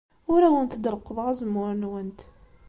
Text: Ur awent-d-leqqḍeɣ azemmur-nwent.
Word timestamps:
Ur 0.33 0.41
awent-d-leqqḍeɣ 0.47 1.25
azemmur-nwent. 1.31 2.19